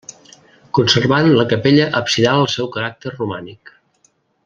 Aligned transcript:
Conservant 0.77 1.29
la 1.35 1.45
capella 1.53 1.85
absidal 2.01 2.41
el 2.47 2.49
seu 2.57 2.71
caràcter 2.79 3.15
romànic. 3.17 3.79